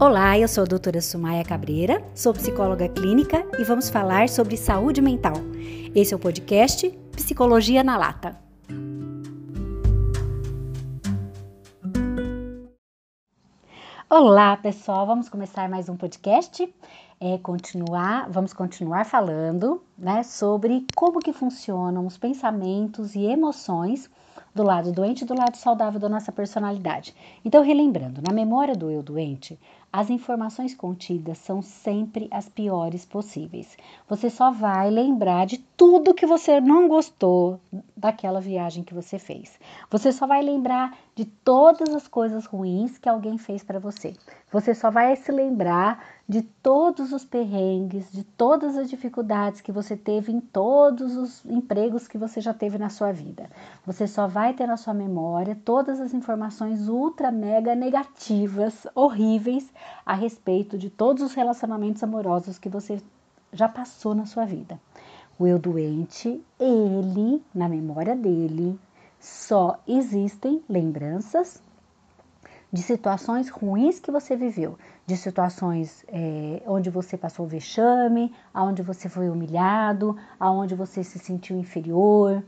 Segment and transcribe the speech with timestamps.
[0.00, 5.02] Olá, eu sou a doutora Sumaia Cabreira, sou psicóloga clínica e vamos falar sobre saúde
[5.02, 5.34] mental.
[5.94, 8.34] Esse é o podcast Psicologia na Lata.
[14.08, 16.66] Olá, pessoal, vamos começar mais um podcast.
[17.20, 24.08] É, continuar, vamos continuar falando, né, sobre como que funcionam os pensamentos e emoções
[24.54, 27.14] do lado doente e do lado saudável da nossa personalidade.
[27.44, 29.58] Então, relembrando, na memória do eu doente,
[29.92, 33.76] as informações contidas são sempre as piores possíveis.
[34.08, 37.60] Você só vai lembrar de tudo que você não gostou
[37.96, 39.58] daquela viagem que você fez.
[39.90, 44.14] Você só vai lembrar de todas as coisas ruins que alguém fez para você.
[44.52, 49.96] Você só vai se lembrar de todos os perrengues, de todas as dificuldades que você
[49.96, 53.50] teve em todos os empregos que você já teve na sua vida.
[53.84, 59.70] Você só vai ter na sua memória todas as informações ultra mega negativas, horríveis
[60.06, 63.02] a respeito de todos os relacionamentos amorosos que você
[63.52, 64.80] já passou na sua vida.
[65.38, 68.78] O eu doente, ele, na memória dele,
[69.20, 71.62] só existem lembranças
[72.72, 79.08] de situações ruins que você viveu, de situações é, onde você passou vexame, aonde você
[79.08, 82.42] foi humilhado, aonde você se sentiu inferior,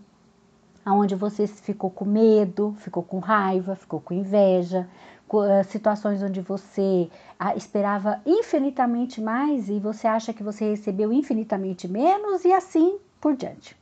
[0.85, 4.89] aonde você ficou com medo, ficou com raiva, ficou com inveja,
[5.35, 11.89] eh, situações onde você ah, esperava infinitamente mais e você acha que você recebeu infinitamente
[11.89, 13.77] menos e assim por diante.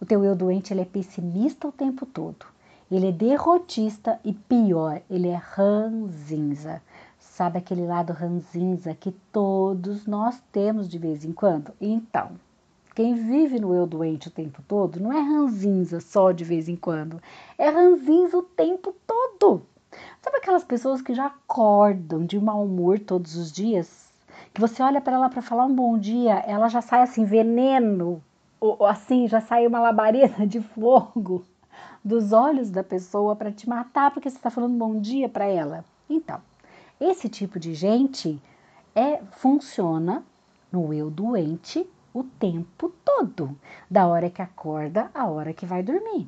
[0.00, 2.46] O teu eu doente ele é pessimista o tempo todo.
[2.90, 6.82] Ele é derrotista e pior, ele é ranzinza.
[7.18, 11.72] Sabe aquele lado ranzinza que todos nós temos de vez em quando?
[11.80, 12.32] Então,
[12.94, 16.76] quem vive no eu doente o tempo todo não é ranzinza só de vez em
[16.76, 17.20] quando,
[17.58, 19.62] é ranzinza o tempo todo.
[20.22, 24.12] Sabe aquelas pessoas que já acordam de mau humor todos os dias?
[24.54, 28.22] Que você olha para ela para falar um bom dia, ela já sai assim veneno,
[28.86, 31.44] assim, já sai uma labareda de fogo
[32.04, 35.84] dos olhos da pessoa para te matar porque você está falando bom dia para ela.
[36.08, 36.40] Então,
[37.00, 38.40] esse tipo de gente
[38.94, 40.24] é funciona
[40.72, 43.54] no eu doente o tempo todo,
[43.90, 46.26] da hora que acorda à hora que vai dormir.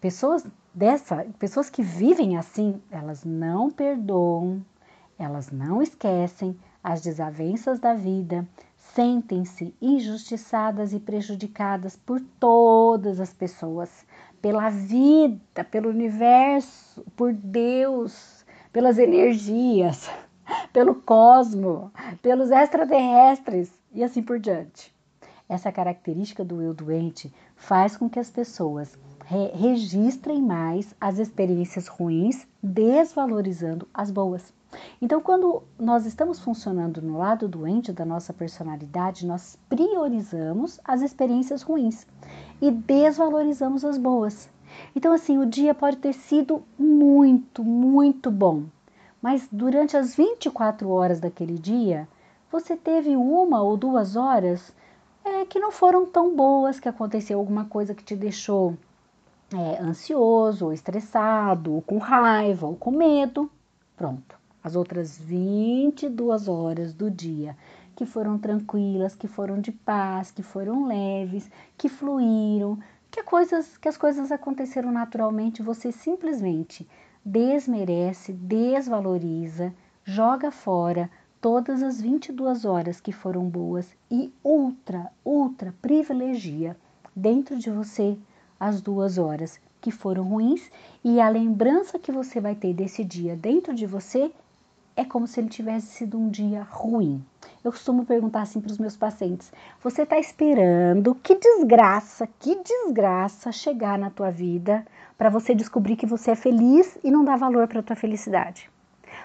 [0.00, 4.62] Pessoas dessa, pessoas que vivem assim, elas não perdoam,
[5.18, 8.46] elas não esquecem as desavenças da vida,
[8.94, 14.06] sentem-se injustiçadas e prejudicadas por todas as pessoas,
[14.40, 20.10] pela vida, pelo universo, por Deus, pelas energias,
[20.72, 24.94] pelo cosmo, pelos extraterrestres e assim por diante.
[25.48, 31.88] Essa característica do eu doente faz com que as pessoas re registrem mais as experiências
[31.88, 34.52] ruins, desvalorizando as boas.
[35.00, 41.62] Então, quando nós estamos funcionando no lado doente da nossa personalidade, nós priorizamos as experiências
[41.62, 42.06] ruins
[42.60, 44.50] e desvalorizamos as boas.
[44.96, 48.64] Então, assim, o dia pode ter sido muito, muito bom,
[49.20, 52.08] mas durante as 24 horas daquele dia,
[52.50, 54.72] você teve uma ou duas horas
[55.24, 58.76] é, que não foram tão boas, que aconteceu alguma coisa que te deixou
[59.54, 63.50] é, ansioso, ou estressado, ou com raiva, ou com medo.
[63.96, 64.41] Pronto.
[64.64, 67.56] As outras 22 horas do dia
[67.96, 72.78] que foram tranquilas, que foram de paz, que foram leves, que fluíram,
[73.10, 76.88] que, coisas, que as coisas aconteceram naturalmente, você simplesmente
[77.24, 79.74] desmerece, desvaloriza,
[80.04, 86.76] joga fora todas as 22 horas que foram boas e ultra, ultra privilegia
[87.14, 88.16] dentro de você
[88.58, 90.70] as duas horas que foram ruins.
[91.04, 94.32] E a lembrança que você vai ter desse dia dentro de você
[94.96, 97.24] é como se ele tivesse sido um dia ruim.
[97.64, 103.52] Eu costumo perguntar assim para os meus pacientes: você está esperando que desgraça, que desgraça
[103.52, 104.84] chegar na tua vida
[105.16, 108.70] para você descobrir que você é feliz e não dá valor para a tua felicidade?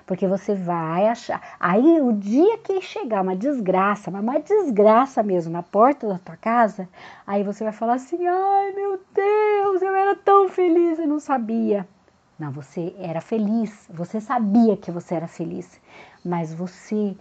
[0.06, 1.42] Porque você vai achar.
[1.60, 6.88] Aí o dia que chegar uma desgraça, uma desgraça mesmo na porta da tua casa,
[7.26, 11.88] aí você vai falar assim: ai meu Deus, eu era tão feliz e não sabia.
[12.40, 15.82] Não, você era feliz, você sabia que você era feliz,
[16.24, 17.18] mas você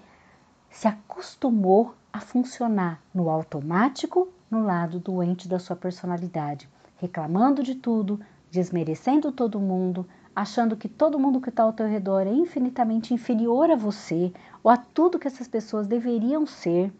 [0.69, 8.21] se acostumou a funcionar no automático, no lado doente da sua personalidade, reclamando de tudo,
[8.51, 13.71] desmerecendo todo mundo, achando que todo mundo que está ao teu redor é infinitamente inferior
[13.71, 14.31] a você
[14.63, 16.93] ou a tudo que essas pessoas deveriam ser,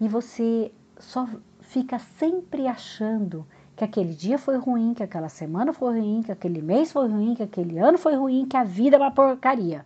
[0.00, 1.28] e você só
[1.60, 3.44] fica sempre achando
[3.76, 7.34] que aquele dia foi ruim, que aquela semana foi ruim, que aquele mês foi ruim,
[7.34, 9.84] que aquele ano foi ruim, que a vida é uma porcaria.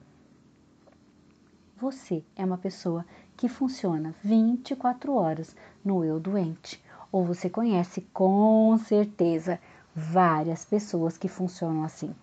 [1.81, 3.05] você é uma pessoa
[3.37, 5.55] que funciona 24 horas
[5.85, 6.83] no eu doente.
[7.11, 9.59] Ou você conhece com certeza
[9.95, 12.15] várias pessoas que funcionam assim.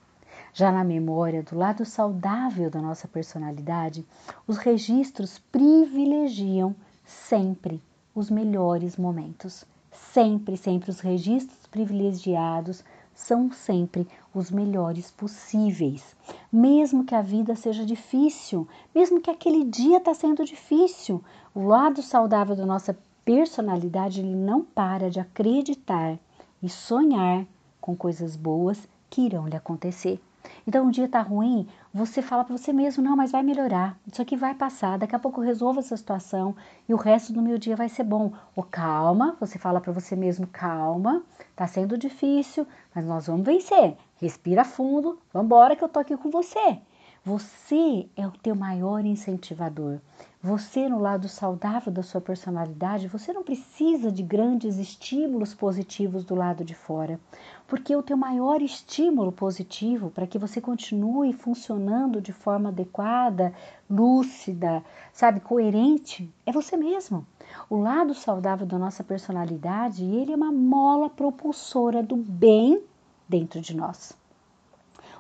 [0.54, 4.06] Já na memória, do lado saudável da nossa personalidade,
[4.46, 7.82] os registros privilegiam sempre
[8.14, 9.66] os melhores momentos.
[9.92, 16.16] Sempre, sempre os registros privilegiados são sempre os melhores possíveis.
[16.50, 21.22] Mesmo que a vida seja difícil, mesmo que aquele dia está sendo difícil,
[21.54, 26.18] o lado saudável da nossa personalidade ele não para de acreditar
[26.64, 27.46] e sonhar
[27.82, 30.18] com coisas boas que irão lhe acontecer.
[30.68, 34.22] Então, um dia tá ruim, você fala para você mesmo: não, mas vai melhorar, isso
[34.22, 36.56] aqui vai passar, daqui a pouco eu resolvo essa situação
[36.90, 38.34] e o resto do meu dia vai ser bom.
[38.56, 41.24] Ou calma, você fala para você mesmo: calma,
[41.56, 42.66] tá sendo difícil,
[42.96, 43.96] mas nós vamos vencer.
[44.20, 46.80] Respira fundo, vamos embora que eu tô aqui com você.
[47.26, 49.98] Você é o teu maior incentivador.
[50.44, 56.36] Você, no lado saudável da sua personalidade, você não precisa de grandes estímulos positivos do
[56.36, 57.20] lado de fora,
[57.68, 63.52] porque o teu maior estímulo positivo para que você continue funcionando de forma adequada,
[63.90, 67.26] lúcida, sabe, coerente, é você mesmo.
[67.68, 72.84] O lado saudável da nossa personalidade, ele é uma mola propulsora do bem
[73.28, 74.16] dentro de nós.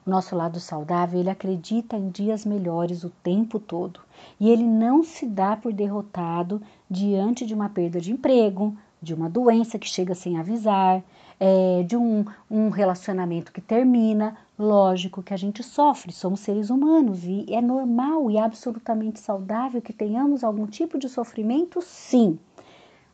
[0.05, 3.99] O nosso lado saudável, ele acredita em dias melhores o tempo todo.
[4.39, 9.27] E ele não se dá por derrotado diante de uma perda de emprego, de uma
[9.27, 11.03] doença que chega sem avisar,
[11.39, 14.37] é, de um, um relacionamento que termina.
[14.59, 19.91] Lógico que a gente sofre, somos seres humanos e é normal e absolutamente saudável que
[19.91, 22.37] tenhamos algum tipo de sofrimento, sim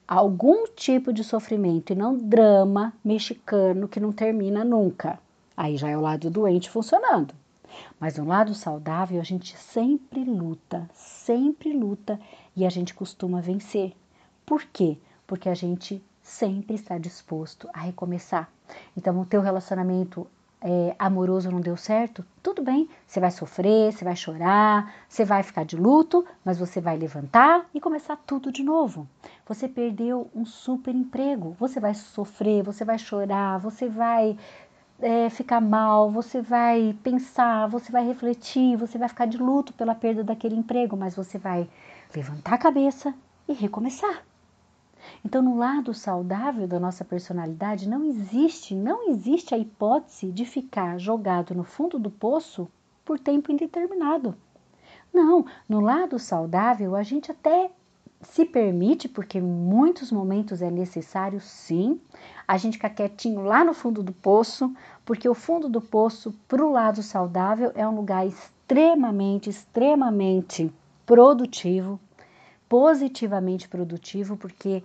[0.08, 5.18] algum tipo de sofrimento e não drama mexicano que não termina nunca.
[5.62, 7.36] Aí já é o lado doente funcionando.
[8.00, 12.20] Mas no lado saudável, a gente sempre luta, sempre luta
[12.56, 13.94] e a gente costuma vencer.
[14.44, 14.98] Por quê?
[15.28, 18.50] Porque a gente sempre está disposto a recomeçar.
[18.98, 20.26] Então, o teu relacionamento
[20.62, 25.44] é, amoroso não deu certo, tudo bem, você vai sofrer, você vai chorar, você vai
[25.44, 29.08] ficar de luto, mas você vai levantar e começar tudo de novo.
[29.48, 34.36] Você perdeu um super emprego, você vai sofrer, você vai chorar, você vai
[35.02, 39.96] é, ficar mal, você vai pensar, você vai refletir, você vai ficar de luto pela
[39.96, 41.70] perda daquele emprego, mas você vai
[42.16, 43.14] levantar a cabeça
[43.48, 44.24] e recomeçar.
[45.26, 51.00] Então, no lado saudável da nossa personalidade, não existe, não existe a hipótese de ficar
[51.00, 52.70] jogado no fundo do poço
[53.04, 54.36] por tempo indeterminado.
[55.14, 57.72] Não, no lado saudável, a gente até
[58.22, 62.00] se permite, porque em muitos momentos é necessário sim,
[62.48, 64.74] a gente ficar quietinho lá no fundo do poço,
[65.06, 70.72] porque o fundo do poço, para o lado saudável, é um lugar extremamente, extremamente
[71.06, 72.00] produtivo,
[72.70, 74.84] positivamente produtivo, porque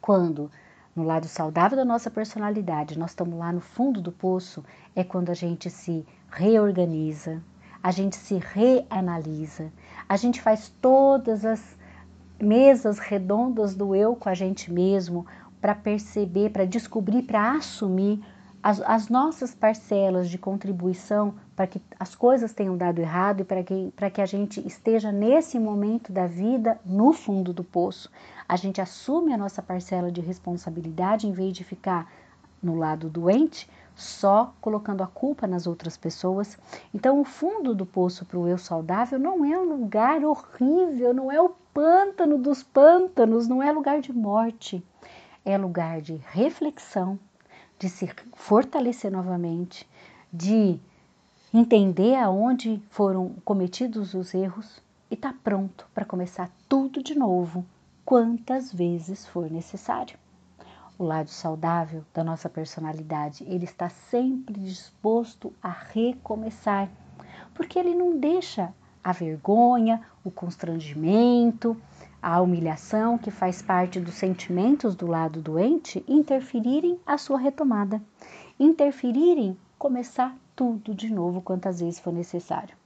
[0.00, 0.50] quando
[0.94, 4.64] no lado saudável da nossa personalidade, nós estamos lá no fundo do poço,
[4.96, 7.40] é quando a gente se reorganiza,
[7.80, 9.72] a gente se reanalisa,
[10.08, 11.77] a gente faz todas as
[12.40, 15.26] mesas redondas do eu com a gente mesmo
[15.60, 18.20] para perceber, para descobrir, para assumir
[18.62, 23.62] as, as, nossas parcelas de contribuição para que as coisas tenham dado errado e para
[23.62, 28.10] que, para que a gente esteja nesse momento da vida no fundo do poço.
[28.48, 32.10] A gente assume a nossa parcela de responsabilidade em vez de ficar
[32.62, 33.68] no lado doente,
[33.98, 36.56] só colocando a culpa nas outras pessoas.
[36.94, 41.32] Então, o fundo do poço para o eu saudável não é um lugar horrível, não
[41.32, 44.80] é o pântano dos pântanos, não é lugar de morte,
[45.44, 47.18] é lugar de reflexão,
[47.76, 49.88] de se fortalecer novamente,
[50.32, 50.78] de
[51.52, 57.66] entender aonde foram cometidos os erros e estar tá pronto para começar tudo de novo,
[58.04, 60.16] quantas vezes for necessário
[60.98, 66.90] o lado saudável da nossa personalidade, ele está sempre disposto a recomeçar,
[67.54, 71.80] porque ele não deixa a vergonha, o constrangimento,
[72.20, 78.02] a humilhação que faz parte dos sentimentos do lado doente interferirem a sua retomada,
[78.58, 82.76] interferirem começar tudo de novo quantas vezes for necessário.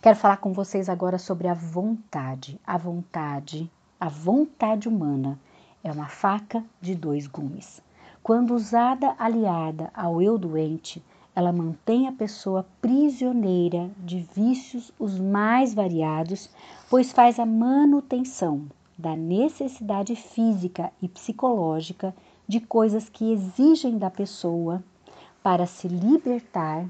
[0.00, 5.38] Quero falar com vocês agora sobre a vontade, a vontade, a vontade humana
[5.86, 7.80] é uma faca de dois gumes.
[8.20, 11.00] Quando usada aliada ao eu doente,
[11.32, 16.50] ela mantém a pessoa prisioneira de vícios os mais variados,
[16.90, 18.66] pois faz a manutenção
[18.98, 22.12] da necessidade física e psicológica
[22.48, 24.82] de coisas que exigem da pessoa
[25.40, 26.84] para se libertar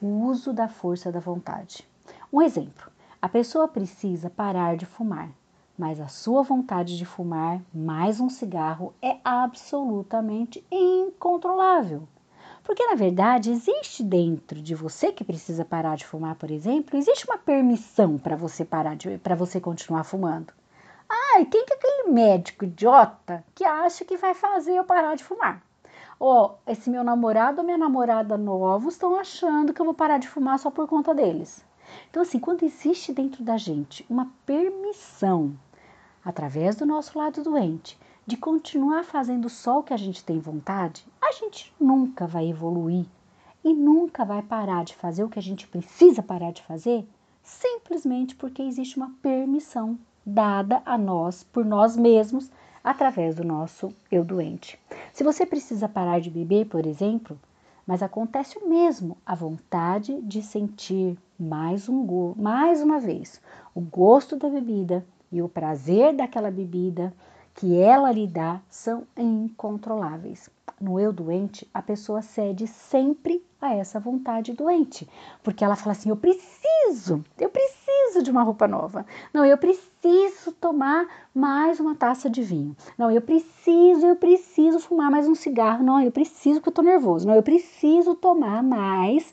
[0.00, 1.86] o uso da força da vontade.
[2.32, 5.30] Um exemplo: A pessoa precisa parar de fumar,
[5.82, 12.06] mas a sua vontade de fumar mais um cigarro é absolutamente incontrolável.
[12.62, 17.26] Porque na verdade existe dentro de você que precisa parar de fumar, por exemplo, existe
[17.26, 20.52] uma permissão para você parar de para você continuar fumando.
[21.10, 25.24] Ai, quem que é aquele médico idiota que acha que vai fazer eu parar de
[25.24, 25.60] fumar?
[26.20, 30.28] Oh, esse meu namorado ou minha namorada novos estão achando que eu vou parar de
[30.28, 31.64] fumar só por conta deles.
[32.08, 35.56] Então, assim, quando existe dentro da gente uma permissão,
[36.24, 41.04] através do nosso lado doente, de continuar fazendo só o que a gente tem vontade,
[41.20, 43.06] a gente nunca vai evoluir
[43.64, 47.06] e nunca vai parar de fazer o que a gente precisa parar de fazer,
[47.42, 52.50] simplesmente porque existe uma permissão dada a nós por nós mesmos
[52.82, 54.78] através do nosso eu doente.
[55.12, 57.38] Se você precisa parar de beber, por exemplo,
[57.86, 63.40] mas acontece o mesmo, a vontade de sentir mais um mais uma vez
[63.74, 67.12] o gosto da bebida e o prazer daquela bebida
[67.54, 70.48] que ela lhe dá são incontroláveis.
[70.80, 75.08] No eu doente, a pessoa cede sempre a essa vontade doente,
[75.42, 79.06] porque ela fala assim: eu preciso, eu preciso de uma roupa nova.
[79.32, 82.76] Não, eu preciso tomar mais uma taça de vinho.
[82.98, 85.84] Não, eu preciso, eu preciso fumar mais um cigarro.
[85.84, 87.26] Não, eu preciso porque eu tô nervoso.
[87.26, 89.32] Não, eu preciso tomar mais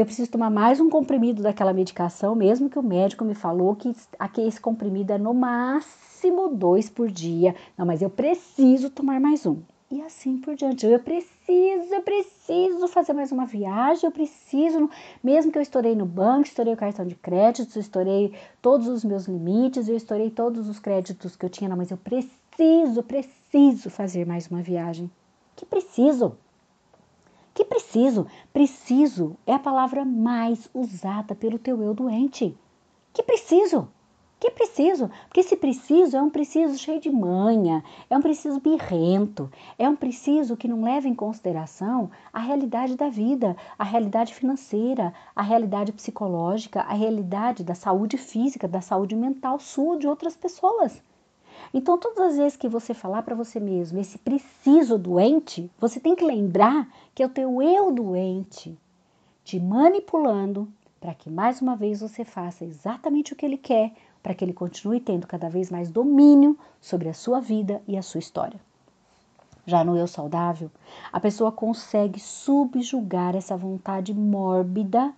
[0.00, 3.92] eu preciso tomar mais um comprimido daquela medicação, mesmo que o médico me falou que
[4.38, 7.54] esse comprimido é no máximo dois por dia.
[7.76, 9.58] Não, mas eu preciso tomar mais um.
[9.90, 10.86] E assim por diante.
[10.86, 14.88] Eu preciso, eu preciso fazer mais uma viagem, eu preciso,
[15.24, 19.26] mesmo que eu estourei no banco, estourei o cartão de crédito, estourei todos os meus
[19.26, 24.26] limites, eu estourei todos os créditos que eu tinha, não, mas eu preciso, preciso fazer
[24.26, 25.10] mais uma viagem.
[25.56, 26.36] Que preciso?
[27.58, 28.24] Que preciso?
[28.52, 32.56] Preciso é a palavra mais usada pelo teu eu doente.
[33.12, 33.88] Que preciso?
[34.38, 35.10] Que preciso?
[35.26, 39.96] Porque esse preciso é um preciso cheio de manha, é um preciso birrento, é um
[39.96, 45.90] preciso que não leva em consideração a realidade da vida, a realidade financeira, a realidade
[45.90, 51.02] psicológica, a realidade da saúde física, da saúde mental sua de outras pessoas.
[51.72, 56.14] Então, todas as vezes que você falar para você mesmo esse preciso doente, você tem
[56.14, 58.78] que lembrar que é o teu eu doente
[59.44, 60.68] te manipulando
[61.00, 64.52] para que mais uma vez você faça exatamente o que ele quer, para que ele
[64.52, 68.60] continue tendo cada vez mais domínio sobre a sua vida e a sua história.
[69.64, 70.70] Já no eu saudável,
[71.12, 75.12] a pessoa consegue subjugar essa vontade mórbida,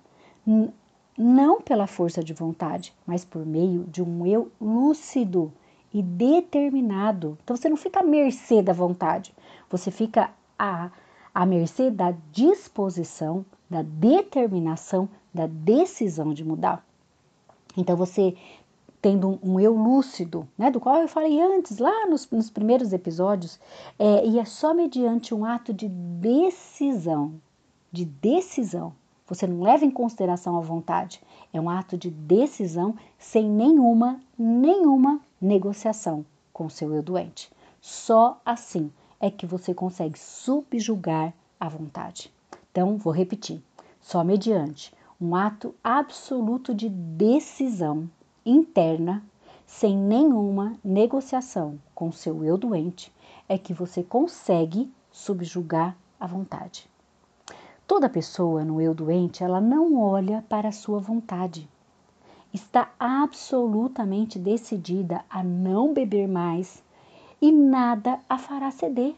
[1.17, 5.53] não pela força de vontade, mas por meio de um eu lúcido
[5.93, 7.39] e determinado.
[7.43, 9.35] Então você não fica à mercê da vontade,
[9.69, 10.91] você fica à,
[11.35, 16.85] à mercê da disposição, da determinação, da decisão de mudar.
[17.77, 18.37] Então você
[19.01, 22.93] tendo um, um eu lúcido, né, do qual eu falei antes, lá nos, nos primeiros
[22.93, 23.59] episódios,
[23.99, 27.41] é, e é só mediante um ato de decisão,
[27.91, 28.93] de decisão,
[29.31, 31.23] você não leva em consideração a vontade,
[31.53, 37.49] é um ato de decisão sem nenhuma, nenhuma negociação com o seu eu doente.
[37.81, 42.33] Só assim é que você consegue subjugar a vontade.
[42.73, 43.63] Então, vou repetir:
[44.01, 48.11] só mediante um ato absoluto de decisão
[48.45, 49.23] interna,
[49.65, 53.13] sem nenhuma negociação com o seu eu doente,
[53.49, 56.90] é que você consegue subjugar a vontade.
[57.91, 61.69] Toda pessoa no eu doente, ela não olha para a sua vontade
[62.53, 66.85] está absolutamente decidida a não beber mais
[67.43, 69.17] e nada a fará ceder.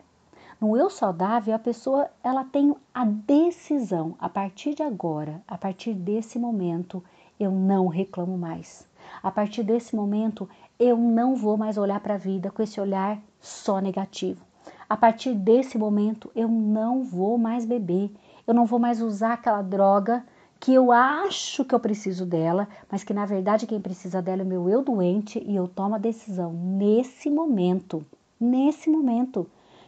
[0.58, 5.92] No eu saudável, a pessoa ela tem a decisão a partir de agora, a partir
[5.92, 7.04] desse momento,
[7.38, 8.88] eu não reclamo mais.
[9.22, 10.48] A partir desse momento,
[10.78, 14.42] eu não vou mais olhar para a vida com esse olhar só negativo.
[14.88, 18.10] A partir desse momento, eu não vou mais beber,
[18.46, 20.24] eu não vou mais usar aquela droga
[20.58, 24.44] que eu acho que eu preciso dela, mas que na verdade quem precisa dela é
[24.44, 28.04] meu eu doente e eu tomo a decisão nesse momento,
[28.38, 29.44] nesse momento,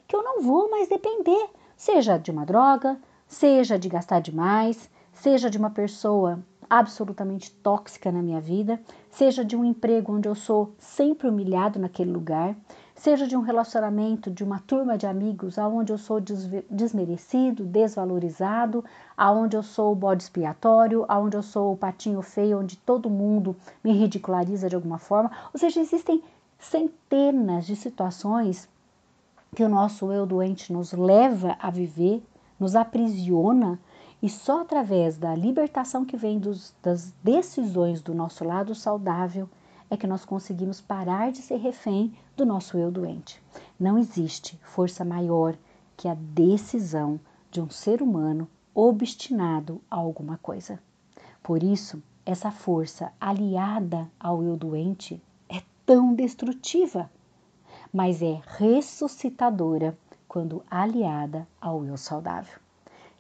[0.09, 5.49] que eu não vou mais depender, seja de uma droga, seja de gastar demais, seja
[5.49, 8.81] de uma pessoa absolutamente tóxica na minha vida,
[9.11, 12.57] seja de um emprego onde eu sou sempre humilhado naquele lugar,
[13.05, 16.23] seja de um relacionamento, de uma turma de amigos, aonde eu sou
[16.71, 18.83] desmerecido, desvalorizado,
[19.15, 23.55] aonde eu sou o bode expiatório, aonde eu sou o patinho feio, onde todo mundo
[23.85, 25.31] me ridiculariza de alguma forma.
[25.53, 26.23] Ou seja, existem
[26.59, 28.67] centenas de situações
[29.55, 32.23] que o nosso eu doente nos leva a viver,
[32.59, 33.79] nos aprisiona
[34.23, 39.47] E só através da libertação que vem dos, das decisões do nosso lado saudável
[39.91, 43.41] é que nós conseguimos parar de ser refém do nosso eu doente.
[43.79, 45.57] Não existe força maior
[45.97, 47.19] que a decisão
[47.51, 50.79] de um ser humano obstinado a alguma coisa.
[51.43, 57.11] Por isso, essa força aliada ao eu doente é tão destrutiva,
[57.93, 62.59] mas é ressuscitadora quando aliada ao eu saudável.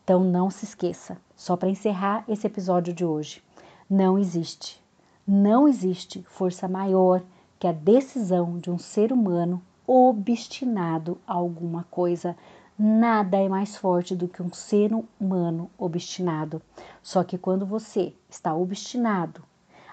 [0.03, 3.43] Então não se esqueça, só para encerrar esse episódio de hoje,
[3.89, 4.83] não existe,
[5.27, 7.23] não existe força maior
[7.59, 12.37] que a decisão de um ser humano obstinado a alguma coisa.
[12.77, 16.61] Nada é mais forte do que um ser humano obstinado.
[17.03, 19.43] Só que quando você está obstinado,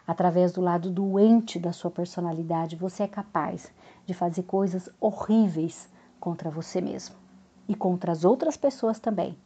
[0.08, 3.72] através do lado doente da sua personalidade, você é capaz
[4.06, 5.88] de fazer coisas horríveis
[6.20, 7.16] contra você mesmo
[7.68, 9.38] e contra as outras pessoas também.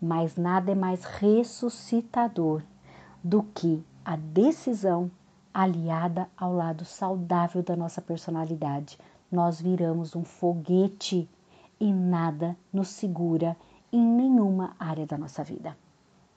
[0.00, 2.62] Mas nada é mais ressuscitador
[3.22, 5.10] do que a decisão
[5.52, 8.98] aliada ao lado saudável da nossa personalidade.
[9.30, 11.28] Nós viramos um foguete
[11.80, 13.56] e nada nos segura
[13.92, 15.76] em nenhuma área da nossa vida.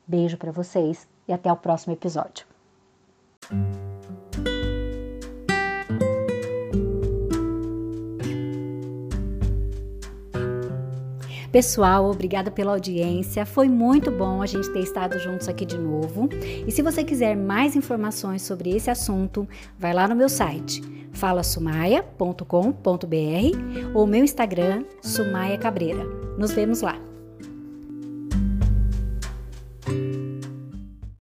[0.07, 2.54] Beijo para vocês e até o próximo episódio.
[11.55, 13.45] Pessoal, obrigada pela audiência.
[13.45, 16.27] Foi muito bom a gente ter estado juntos aqui de novo.
[16.67, 19.47] E se você quiser mais informações sobre esse assunto,
[19.79, 20.81] vai lá no meu site
[21.13, 26.03] falasumaia.com.br ou meu Instagram Sumaia Cabreira.
[26.38, 27.00] Nos vemos lá.